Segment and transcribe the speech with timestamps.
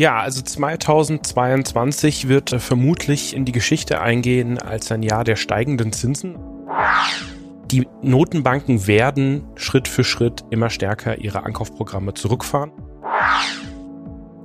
[0.00, 6.38] Ja, also 2022 wird vermutlich in die Geschichte eingehen als ein Jahr der steigenden Zinsen.
[7.70, 12.72] Die Notenbanken werden Schritt für Schritt immer stärker ihre Ankaufprogramme zurückfahren.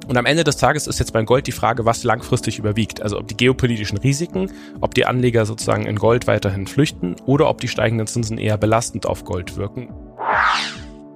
[0.10, 3.02] Und am Ende des Tages ist jetzt beim Gold die Frage, was langfristig überwiegt.
[3.02, 4.52] Also ob die geopolitischen Risiken,
[4.82, 9.06] ob die Anleger sozusagen in Gold weiterhin flüchten oder ob die steigenden Zinsen eher belastend
[9.06, 9.88] auf Gold wirken.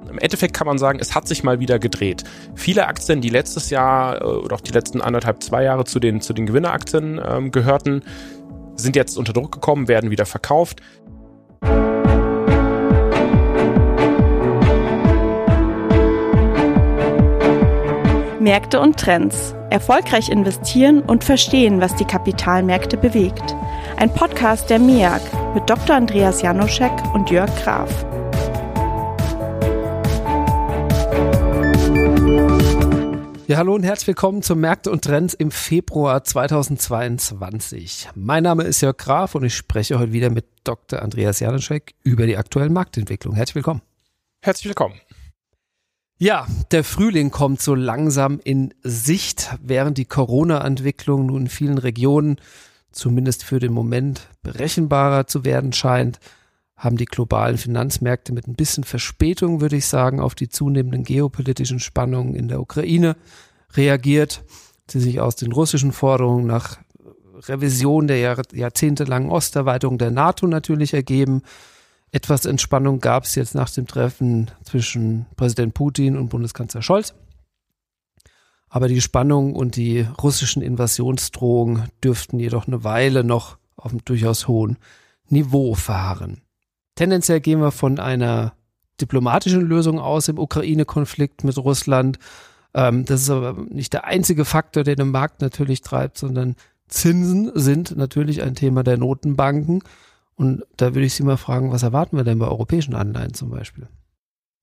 [0.09, 2.23] Im Endeffekt kann man sagen, es hat sich mal wieder gedreht.
[2.55, 6.21] Viele Aktien, die letztes Jahr äh, oder auch die letzten anderthalb, zwei Jahre zu den,
[6.21, 8.03] zu den Gewinneraktien ähm, gehörten,
[8.75, 10.81] sind jetzt unter Druck gekommen, werden wieder verkauft.
[18.39, 19.53] Märkte und Trends.
[19.69, 23.55] Erfolgreich investieren und verstehen, was die Kapitalmärkte bewegt.
[23.97, 25.21] Ein Podcast der MEAG
[25.53, 25.95] mit Dr.
[25.95, 28.05] Andreas Janoschek und Jörg Graf.
[33.49, 38.09] Ja, hallo und herzlich willkommen zum Märkte und Trends im Februar 2022.
[38.13, 41.01] Mein Name ist Jörg Graf und ich spreche heute wieder mit Dr.
[41.01, 43.33] Andreas Janoschek über die aktuelle Marktentwicklung.
[43.33, 43.81] Herzlich willkommen.
[44.43, 45.01] Herzlich willkommen.
[46.19, 52.39] Ja, der Frühling kommt so langsam in Sicht, während die Corona-Entwicklung nun in vielen Regionen
[52.91, 56.19] zumindest für den Moment berechenbarer zu werden scheint,
[56.79, 61.81] haben die globalen Finanzmärkte mit ein bisschen Verspätung, würde ich sagen, auf die zunehmenden geopolitischen
[61.81, 63.17] Spannungen in der Ukraine
[63.73, 64.43] reagiert,
[64.91, 66.77] die sich aus den russischen Forderungen nach
[67.47, 71.43] Revision der Jahr, jahrzehntelangen Osterweiterung der NATO natürlich ergeben
[72.11, 77.13] etwas Entspannung gab es jetzt nach dem Treffen zwischen Präsident Putin und Bundeskanzler Scholz.
[78.67, 84.47] Aber die Spannung und die russischen Invasionsdrohungen dürften jedoch eine Weile noch auf einem durchaus
[84.47, 84.77] hohen
[85.27, 86.41] Niveau fahren.
[86.95, 88.53] Tendenziell gehen wir von einer
[88.99, 92.19] diplomatischen Lösung aus im Ukraine-Konflikt mit Russland.
[92.73, 96.55] Ähm, das ist aber nicht der einzige Faktor, der den Markt natürlich treibt, sondern
[96.87, 99.83] Zinsen sind natürlich ein Thema der Notenbanken.
[100.35, 103.49] Und da würde ich Sie mal fragen, was erwarten wir denn bei europäischen Anleihen zum
[103.49, 103.87] Beispiel?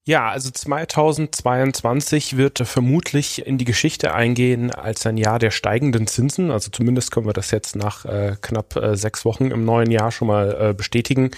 [0.07, 6.49] Ja, also 2022 wird vermutlich in die Geschichte eingehen als ein Jahr der steigenden Zinsen.
[6.49, 10.11] Also zumindest können wir das jetzt nach äh, knapp äh, sechs Wochen im neuen Jahr
[10.11, 11.31] schon mal äh, bestätigen.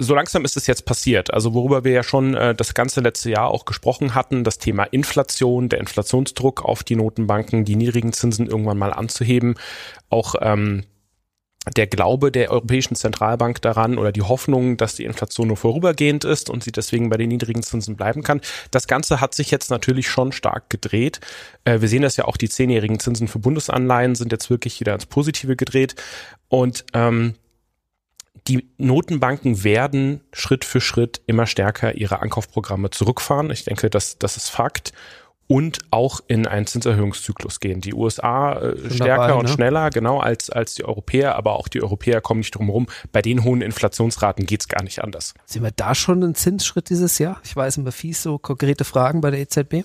[0.00, 1.34] So langsam ist es jetzt passiert.
[1.34, 4.84] Also worüber wir ja schon äh, das ganze letzte Jahr auch gesprochen hatten, das Thema
[4.84, 9.56] Inflation, der Inflationsdruck auf die Notenbanken, die niedrigen Zinsen irgendwann mal anzuheben,
[10.08, 10.84] auch ähm,
[11.76, 16.48] der Glaube der Europäischen Zentralbank daran oder die Hoffnung, dass die Inflation nur vorübergehend ist
[16.48, 18.40] und sie deswegen bei den niedrigen Zinsen bleiben kann.
[18.70, 21.20] Das Ganze hat sich jetzt natürlich schon stark gedreht.
[21.64, 24.94] Äh, wir sehen das ja auch, die zehnjährigen Zinsen für Bundesanleihen sind jetzt wirklich wieder
[24.94, 25.96] ins Positive gedreht.
[26.48, 27.34] Und ähm,
[28.46, 33.50] die Notenbanken werden Schritt für Schritt immer stärker ihre Ankaufprogramme zurückfahren.
[33.50, 34.92] Ich denke, das, das ist Fakt
[35.48, 37.80] und auch in einen Zinserhöhungszyklus gehen.
[37.80, 39.52] Die USA äh, stärker dabei, und ne?
[39.52, 42.86] schneller, genau, als, als die Europäer, aber auch die Europäer kommen nicht drum herum.
[43.12, 45.34] Bei den hohen Inflationsraten geht's gar nicht anders.
[45.46, 47.40] Sehen wir da schon einen Zinsschritt dieses Jahr?
[47.44, 49.84] Ich weiß immer fies so konkrete Fragen bei der EZB.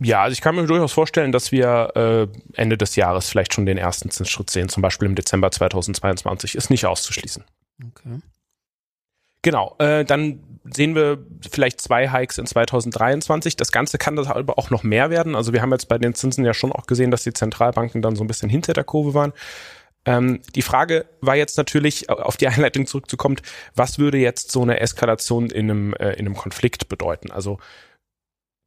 [0.00, 3.66] Ja, also ich kann mir durchaus vorstellen, dass wir äh, Ende des Jahres vielleicht schon
[3.66, 7.44] den ersten Zinsschritt sehen, zum Beispiel im Dezember 2022, ist nicht auszuschließen.
[7.84, 8.20] Okay.
[9.42, 13.56] Genau, äh, dann sehen wir vielleicht zwei Hikes in 2023.
[13.56, 15.34] Das Ganze kann das aber auch noch mehr werden.
[15.36, 18.16] Also wir haben jetzt bei den Zinsen ja schon auch gesehen, dass die Zentralbanken dann
[18.16, 19.32] so ein bisschen hinter der Kurve waren.
[20.04, 23.36] Ähm, die Frage war jetzt natürlich, auf die Einleitung zurückzukommen,
[23.74, 27.30] was würde jetzt so eine Eskalation in einem, äh, in einem Konflikt bedeuten?
[27.30, 27.58] Also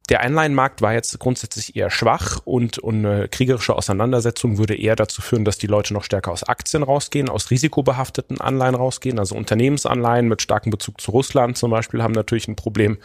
[0.08, 5.22] der Einleihenmarkt war jetzt grundsätzlich eher schwach und, und eine kriegerische Auseinandersetzung würde eher dazu
[5.22, 9.18] führen, dass die Leute noch stärker aus Aktien rausgehen, aus risikobehafteten Anleihen rausgehen.
[9.18, 12.98] Also Unternehmensanleihen mit starkem Bezug zu Russland zum Beispiel haben natürlich ein Problem.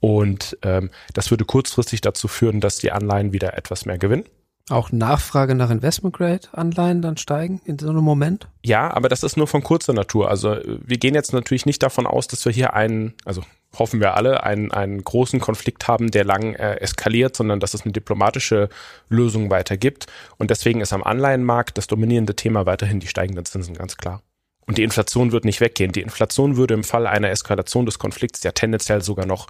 [0.00, 4.24] Und ähm, das würde kurzfristig dazu führen, dass die Anleihen wieder etwas mehr gewinnen.
[4.68, 8.48] Auch Nachfrage nach Investment-Grade-Anleihen dann steigen in so einem Moment?
[8.64, 10.28] Ja, aber das ist nur von kurzer Natur.
[10.28, 13.42] Also wir gehen jetzt natürlich nicht davon aus, dass wir hier einen, also
[13.78, 17.82] hoffen wir alle, einen, einen großen Konflikt haben, der lang äh, eskaliert, sondern dass es
[17.82, 18.68] eine diplomatische
[19.08, 20.06] Lösung weiter gibt.
[20.36, 24.22] Und deswegen ist am Anleihenmarkt das dominierende Thema weiterhin die steigenden Zinsen, ganz klar.
[24.66, 25.92] Und die Inflation wird nicht weggehen.
[25.92, 29.46] Die Inflation würde im Fall einer Eskalation des Konflikts ja tendenziell sogar noch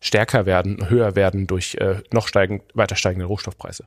[0.00, 3.86] stärker werden, höher werden durch äh, noch steigend, weiter steigende Rohstoffpreise.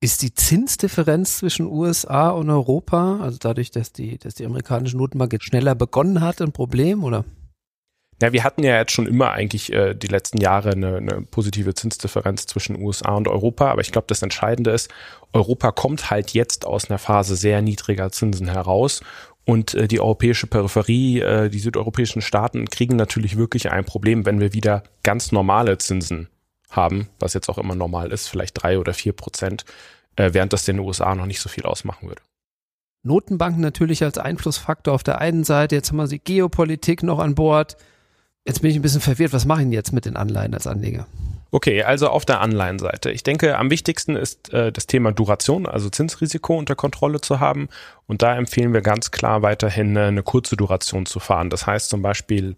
[0.00, 5.32] Ist die Zinsdifferenz zwischen USA und Europa, also dadurch, dass die, dass die amerikanische Notenbank
[5.32, 7.24] jetzt schneller begonnen hat, ein Problem oder?
[8.22, 11.74] Ja, wir hatten ja jetzt schon immer eigentlich äh, die letzten Jahre eine, eine positive
[11.74, 14.88] Zinsdifferenz zwischen USA und Europa, aber ich glaube, das Entscheidende ist,
[15.32, 19.02] Europa kommt halt jetzt aus einer Phase sehr niedriger Zinsen heraus
[19.44, 24.38] und äh, die europäische Peripherie, äh, die südeuropäischen Staaten kriegen natürlich wirklich ein Problem, wenn
[24.38, 26.28] wir wieder ganz normale Zinsen
[26.70, 29.64] haben, was jetzt auch immer normal ist, vielleicht drei oder vier Prozent,
[30.16, 32.22] äh, während das den USA noch nicht so viel ausmachen würde.
[33.02, 37.34] Notenbanken natürlich als Einflussfaktor auf der einen Seite, jetzt haben wir die Geopolitik noch an
[37.34, 37.76] Bord.
[38.46, 40.66] Jetzt bin ich ein bisschen verwirrt, was mache ich denn jetzt mit den Anleihen als
[40.66, 41.06] Anleger?
[41.50, 43.10] Okay, also auf der Anleihenseite.
[43.10, 47.68] Ich denke, am wichtigsten ist äh, das Thema Duration, also Zinsrisiko unter Kontrolle zu haben.
[48.06, 51.48] Und da empfehlen wir ganz klar weiterhin äh, eine kurze Duration zu fahren.
[51.48, 52.56] Das heißt zum Beispiel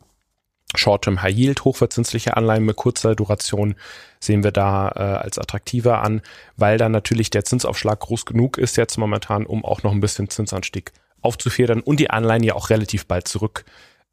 [0.75, 3.75] Short-Term High Yield, hochverzinsliche Anleihen mit kurzer Duration
[4.21, 6.23] sehen wir da äh, als attraktiver an,
[6.57, 10.29] weil da natürlich der Zinsaufschlag groß genug ist jetzt momentan, um auch noch ein bisschen
[10.29, 13.65] Zinsanstieg aufzufedern und die Anleihen ja auch relativ bald zurück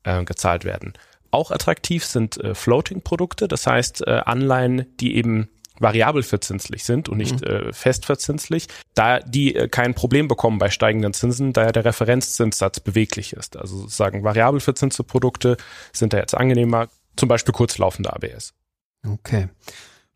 [0.03, 0.93] äh, werden.
[1.31, 7.17] Auch attraktiv sind äh, Floating-Produkte, das heißt äh, Anleihen, die eben variabel verzinslich sind und
[7.17, 7.47] nicht mhm.
[7.47, 11.85] äh, fest verzinslich, da die äh, kein Problem bekommen bei steigenden Zinsen, da ja der
[11.85, 13.57] Referenzzinssatz beweglich ist.
[13.57, 15.57] Also sozusagen variabel verzinste Produkte
[15.93, 18.53] sind da jetzt angenehmer, zum Beispiel kurzlaufende ABS.
[19.05, 19.49] Okay.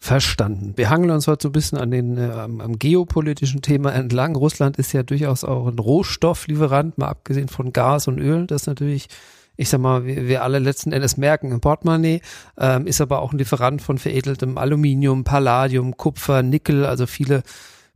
[0.03, 0.73] Verstanden.
[0.77, 4.35] Wir hangeln uns heute so ein bisschen an den äh, am, am, geopolitischen Thema entlang.
[4.35, 8.47] Russland ist ja durchaus auch ein Rohstofflieferant, mal abgesehen von Gas und Öl.
[8.47, 9.09] Das ist natürlich
[9.61, 12.21] ich sag mal, wir, wir alle letzten Endes merken im Portemonnaie,
[12.57, 17.43] ähm, ist aber auch ein Lieferant von veredeltem Aluminium, Palladium, Kupfer, Nickel, also viele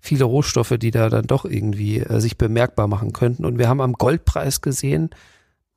[0.05, 3.43] viele Rohstoffe, die da dann doch irgendwie äh, sich bemerkbar machen könnten.
[3.43, 5.09] Und wir haben am Goldpreis gesehen,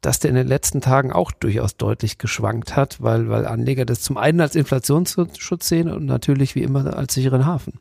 [0.00, 4.02] dass der in den letzten Tagen auch durchaus deutlich geschwankt hat, weil, weil Anleger das
[4.02, 7.80] zum einen als Inflationsschutz sehen und natürlich wie immer als sicheren Hafen.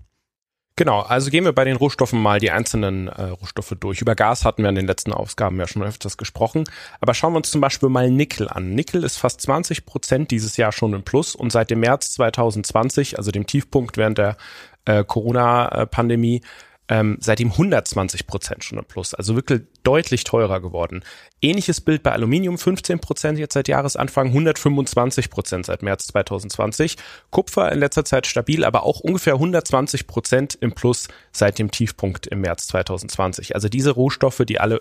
[0.78, 4.00] Genau, also gehen wir bei den Rohstoffen mal die einzelnen äh, Rohstoffe durch.
[4.00, 6.66] Über Gas hatten wir in den letzten Ausgaben ja schon öfters gesprochen.
[7.02, 8.76] Aber schauen wir uns zum Beispiel mal Nickel an.
[8.76, 13.18] Nickel ist fast 20 Prozent dieses Jahr schon im Plus und seit dem März 2020,
[13.18, 14.38] also dem Tiefpunkt während der
[14.86, 16.42] äh, Corona-Pandemie,
[16.90, 21.04] ähm, seitdem 120 Prozent schon im Plus, also wirklich deutlich teurer geworden.
[21.42, 26.96] Ähnliches Bild bei Aluminium, 15 Prozent jetzt seit Jahresanfang, 125 Prozent seit März 2020.
[27.30, 32.28] Kupfer in letzter Zeit stabil, aber auch ungefähr 120 Prozent im Plus seit dem Tiefpunkt
[32.28, 33.56] im März 2020.
[33.56, 34.80] Also diese Rohstoffe, die alle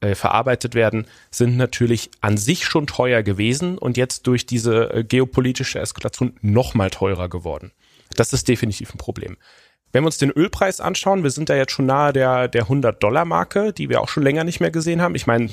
[0.00, 5.04] äh, verarbeitet werden, sind natürlich an sich schon teuer gewesen und jetzt durch diese äh,
[5.04, 7.72] geopolitische Eskalation noch mal teurer geworden.
[8.16, 9.36] Das ist definitiv ein Problem.
[9.92, 13.72] Wenn wir uns den Ölpreis anschauen, wir sind da jetzt schon nahe der, der 100-Dollar-Marke,
[13.72, 15.14] die wir auch schon länger nicht mehr gesehen haben.
[15.14, 15.50] Ich meine,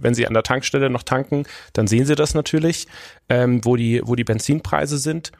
[0.00, 2.86] wenn Sie an der Tankstelle noch tanken, dann sehen Sie das natürlich,
[3.28, 5.32] ähm, wo, die, wo die Benzinpreise sind.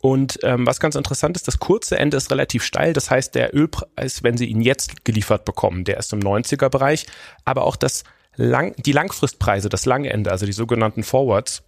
[0.00, 2.92] Und ähm, was ganz interessant ist, das kurze Ende ist relativ steil.
[2.92, 7.06] Das heißt, der Ölpreis, wenn Sie ihn jetzt geliefert bekommen, der ist im 90er-Bereich.
[7.44, 8.04] Aber auch das
[8.36, 11.62] lang, die Langfristpreise, das lange Ende, also die sogenannten Forwards,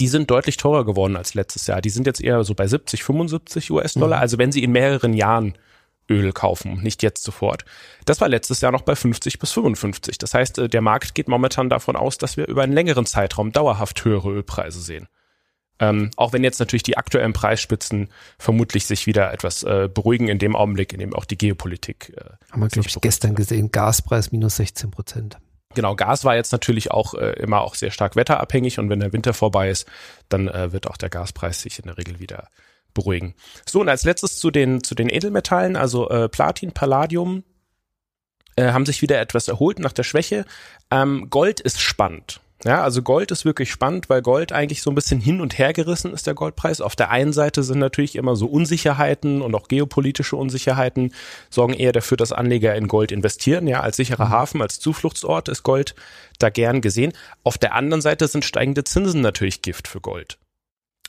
[0.00, 1.80] die sind deutlich teurer geworden als letztes Jahr.
[1.80, 4.18] Die sind jetzt eher so bei 70, 75 US-Dollar.
[4.18, 4.22] Mhm.
[4.22, 5.54] Also wenn Sie in mehreren Jahren
[6.10, 7.64] Öl kaufen, nicht jetzt sofort.
[8.04, 10.18] Das war letztes Jahr noch bei 50 bis 55.
[10.18, 13.52] Das heißt, äh, der Markt geht momentan davon aus, dass wir über einen längeren Zeitraum
[13.52, 15.08] dauerhaft höhere Ölpreise sehen.
[15.80, 18.08] Ähm, auch wenn jetzt natürlich die aktuellen Preisspitzen
[18.38, 22.12] vermutlich sich wieder etwas äh, beruhigen in dem Augenblick, in dem auch die Geopolitik.
[22.16, 25.38] Äh, Haben wir, glaube ich, gestern gesehen, Gaspreis minus 16 Prozent.
[25.74, 29.12] Genau, Gas war jetzt natürlich auch äh, immer auch sehr stark wetterabhängig und wenn der
[29.12, 29.86] Winter vorbei ist,
[30.28, 32.48] dann äh, wird auch der Gaspreis sich in der Regel wieder
[32.94, 33.34] beruhigen.
[33.66, 37.42] So, und als letztes zu den, zu den Edelmetallen, also äh, Platin, Palladium,
[38.56, 40.44] äh, haben sich wieder etwas erholt nach der Schwäche.
[40.90, 42.40] Ähm, Gold ist spannend.
[42.64, 45.74] Ja, also Gold ist wirklich spannend, weil Gold eigentlich so ein bisschen hin und her
[45.74, 46.80] gerissen ist, der Goldpreis.
[46.80, 51.12] Auf der einen Seite sind natürlich immer so Unsicherheiten und auch geopolitische Unsicherheiten
[51.50, 53.66] sorgen eher dafür, dass Anleger in Gold investieren.
[53.66, 54.30] Ja, als sicherer mhm.
[54.30, 55.94] Hafen, als Zufluchtsort ist Gold
[56.38, 57.12] da gern gesehen.
[57.42, 60.38] Auf der anderen Seite sind steigende Zinsen natürlich Gift für Gold.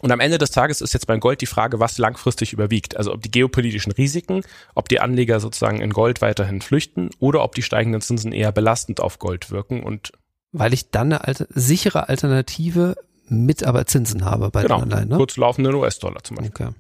[0.01, 2.97] Und am Ende des Tages ist jetzt beim Gold die Frage, was langfristig überwiegt.
[2.97, 4.43] Also ob die geopolitischen Risiken,
[4.73, 8.99] ob die Anleger sozusagen in Gold weiterhin flüchten oder ob die steigenden Zinsen eher belastend
[8.99, 10.11] auf Gold wirken und
[10.59, 12.95] weil ich dann eine alte, sichere Alternative
[13.27, 15.09] mit aber Zinsen habe bei genau, den Anleihen.
[15.09, 15.17] Ne?
[15.17, 16.67] Kurzlaufenden US-Dollar zum Beispiel.
[16.67, 16.75] Okay.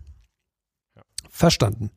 [1.29, 1.91] Verstanden.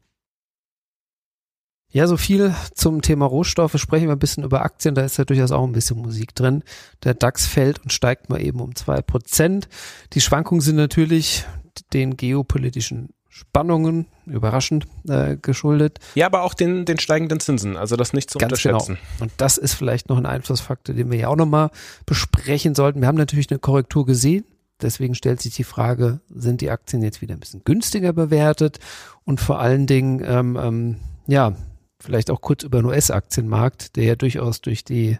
[1.91, 3.79] Ja, so viel zum Thema Rohstoffe.
[3.79, 4.95] Sprechen wir ein bisschen über Aktien.
[4.95, 6.63] Da ist ja durchaus auch ein bisschen Musik drin.
[7.03, 9.69] Der DAX fällt und steigt mal eben um zwei Prozent.
[10.13, 11.47] Die Schwankungen sind natürlich
[11.93, 15.99] den geopolitischen Spannungen, überraschend äh, geschuldet.
[16.15, 18.77] Ja, aber auch den, den steigenden Zinsen, also das nicht zu Ganz genau.
[18.77, 18.99] unterschätzen.
[19.13, 19.25] Genau.
[19.25, 21.71] Und das ist vielleicht noch ein Einflussfaktor, den wir ja auch nochmal
[22.07, 23.01] besprechen sollten.
[23.01, 24.45] Wir haben natürlich eine Korrektur gesehen.
[24.81, 28.79] Deswegen stellt sich die Frage, sind die Aktien jetzt wieder ein bisschen günstiger bewertet?
[29.25, 31.55] Und vor allen Dingen, ähm, ähm, ja,
[32.01, 35.19] vielleicht auch kurz über den US-Aktienmarkt, der ja durchaus durch die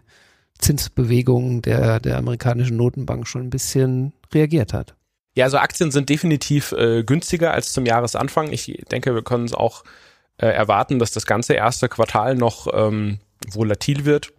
[0.59, 4.95] Zinsbewegungen der, der amerikanischen Notenbank schon ein bisschen reagiert hat.
[5.35, 8.51] Ja, also Aktien sind definitiv äh, günstiger als zum Jahresanfang.
[8.51, 9.83] Ich denke, wir können es auch
[10.37, 14.33] äh, erwarten, dass das ganze erste Quartal noch ähm, volatil wird.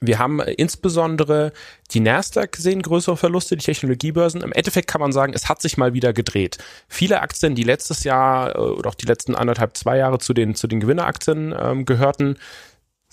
[0.00, 1.52] Wir haben insbesondere
[1.92, 4.40] die Nasdaq sehen größere Verluste, die Technologiebörsen.
[4.40, 6.58] Im Endeffekt kann man sagen, es hat sich mal wieder gedreht.
[6.88, 10.56] Viele Aktien, die letztes Jahr äh, oder auch die letzten anderthalb, zwei Jahre zu den,
[10.56, 12.36] zu den Gewinneraktien ähm, gehörten,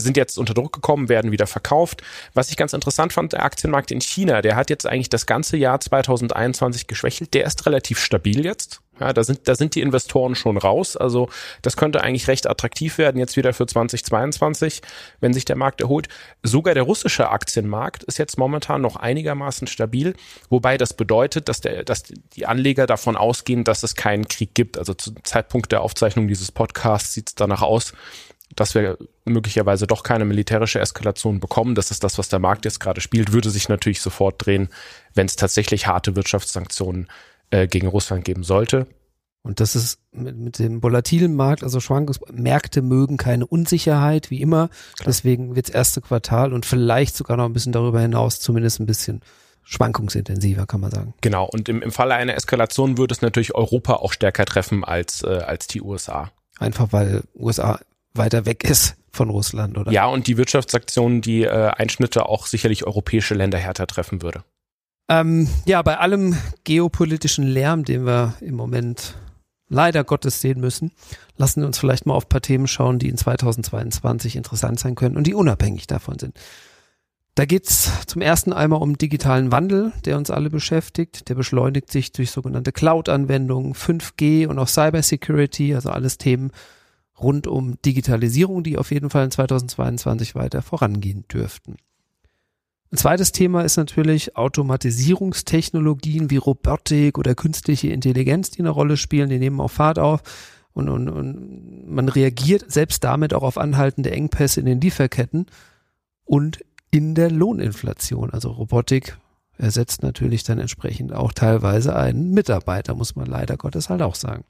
[0.02, 2.02] sind jetzt unter Druck gekommen, werden wieder verkauft.
[2.34, 5.58] Was ich ganz interessant fand, der Aktienmarkt in China, der hat jetzt eigentlich das ganze
[5.58, 7.34] Jahr 2021 geschwächelt.
[7.34, 8.82] Der ist relativ stabil jetzt.
[9.00, 10.98] Ja, da sind, da sind die Investoren schon raus.
[10.98, 11.30] Also
[11.62, 14.82] das könnte eigentlich recht attraktiv werden jetzt wieder für 2022,
[15.22, 16.10] wenn sich der Markt erholt.
[16.44, 20.16] Sogar der russische Aktienmarkt ist jetzt momentan noch einigermaßen stabil,
[20.50, 24.78] wobei das bedeutet, dass, der, dass die Anleger davon ausgehen, dass es keinen Krieg gibt.
[24.78, 27.94] Also zum Zeitpunkt der Aufzeichnung dieses Podcasts sieht es danach aus,
[28.56, 31.76] dass wir möglicherweise doch keine militärische Eskalation bekommen.
[31.76, 34.70] Das ist das, was der Markt jetzt gerade spielt, würde sich natürlich sofort drehen,
[35.14, 37.08] wenn es tatsächlich harte Wirtschaftssanktionen
[37.52, 38.88] äh, gegen Russland geben sollte.
[39.42, 44.68] Und das ist mit, mit dem volatilen Markt, also Schwankungsmärkte mögen keine Unsicherheit, wie immer.
[44.68, 45.06] Klar.
[45.08, 48.86] Deswegen wird das erste Quartal und vielleicht sogar noch ein bisschen darüber hinaus zumindest ein
[48.86, 49.22] bisschen
[49.64, 51.14] schwankungsintensiver, kann man sagen.
[51.22, 55.24] Genau, und im, im Falle einer Eskalation würde es natürlich Europa auch stärker treffen als,
[55.24, 56.32] äh, als die USA.
[56.58, 57.80] Einfach weil USA
[58.14, 59.92] weiter weg ist von Russland, oder?
[59.92, 64.44] Ja, und die Wirtschaftsaktionen, die äh, Einschnitte auch sicherlich europäische Länder härter treffen würde.
[65.10, 69.16] Ähm, ja, bei allem geopolitischen Lärm, den wir im Moment
[69.68, 70.92] leider Gottes sehen müssen,
[71.38, 74.96] lassen wir uns vielleicht mal auf ein paar Themen schauen, die in 2022 interessant sein
[74.96, 76.40] können und die unabhängig davon sind.
[77.36, 81.30] Da geht's zum ersten einmal um digitalen Wandel, der uns alle beschäftigt.
[81.30, 86.52] Der beschleunigt sich durch sogenannte Cloud-Anwendungen, 5G und auch Cybersecurity, also alles Themen,
[87.22, 91.78] rund um Digitalisierung, die auf jeden Fall in 2022 weiter vorangehen dürften.
[92.92, 99.30] Ein zweites Thema ist natürlich Automatisierungstechnologien wie Robotik oder künstliche Intelligenz, die eine Rolle spielen,
[99.30, 100.22] die nehmen auch Fahrt auf
[100.74, 105.46] und, und, und man reagiert selbst damit auch auf anhaltende Engpässe in den Lieferketten
[106.26, 108.32] und in der Lohninflation.
[108.32, 109.18] Also Robotik
[109.60, 114.46] ersetzt natürlich dann entsprechend auch teilweise einen Mitarbeiter, muss man leider Gottes halt auch sagen.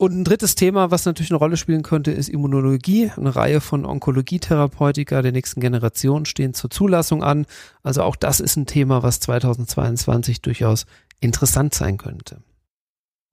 [0.00, 3.10] Und ein drittes Thema, was natürlich eine Rolle spielen könnte, ist Immunologie.
[3.14, 7.44] Eine Reihe von Onkologietherapeutika der nächsten Generation stehen zur Zulassung an.
[7.82, 10.86] Also auch das ist ein Thema, was 2022 durchaus
[11.20, 12.38] interessant sein könnte.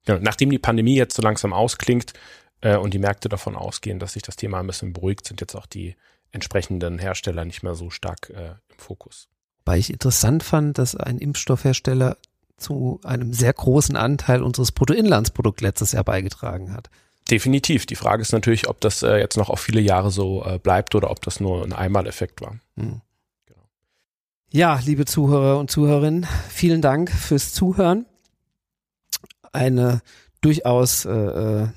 [0.06, 2.12] Ja, nachdem die Pandemie jetzt so langsam ausklingt
[2.60, 5.54] äh, und die Märkte davon ausgehen, dass sich das Thema ein bisschen beruhigt, sind jetzt
[5.54, 5.96] auch die
[6.32, 9.30] entsprechenden Hersteller nicht mehr so stark äh, im Fokus.
[9.64, 12.18] Weil ich interessant fand, dass ein Impfstoffhersteller
[12.58, 16.90] zu einem sehr großen Anteil unseres Bruttoinlandsprodukts letztes Jahr beigetragen hat.
[17.30, 17.86] Definitiv.
[17.86, 20.94] Die Frage ist natürlich, ob das äh, jetzt noch auf viele Jahre so äh, bleibt
[20.94, 22.56] oder ob das nur ein Einmaleffekt war.
[22.76, 23.00] Genau.
[24.50, 28.06] Ja, liebe Zuhörer und Zuhörerinnen, vielen Dank fürs Zuhören.
[29.52, 30.00] Eine
[30.40, 31.68] durchaus, äh, äh,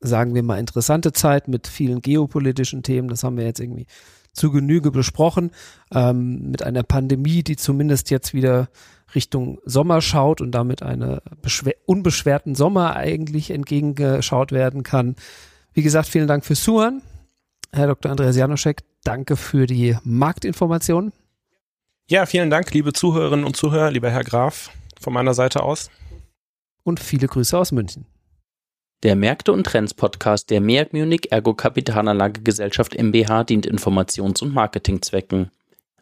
[0.00, 3.08] sagen wir mal, interessante Zeit mit vielen geopolitischen Themen.
[3.08, 3.86] Das haben wir jetzt irgendwie
[4.32, 5.50] zu Genüge besprochen.
[5.92, 8.68] Ähm, mit einer Pandemie, die zumindest jetzt wieder
[9.14, 11.22] Richtung Sommer schaut und damit eine
[11.86, 15.16] unbeschwerten Sommer eigentlich entgegengeschaut werden kann.
[15.72, 17.02] Wie gesagt, vielen Dank fürs Zuhören.
[17.72, 18.10] Herr Dr.
[18.10, 21.12] Andreas Janoschek, danke für die Marktinformationen.
[22.08, 25.90] Ja, vielen Dank, liebe Zuhörerinnen und Zuhörer, lieber Herr Graf, von meiner Seite aus.
[26.82, 28.06] Und viele Grüße aus München.
[29.02, 34.54] Der Märkte und Trends Podcast der MEAG Munich Ergo Kapitalanlage Gesellschaft MBH dient Informations- und
[34.54, 35.50] Marketingzwecken.